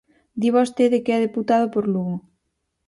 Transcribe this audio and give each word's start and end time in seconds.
Di 0.41 0.49
vostede 0.57 0.97
que 1.05 1.11
é 1.17 1.19
deputado 1.27 1.65
por 1.73 1.85
Lugo. 1.93 2.15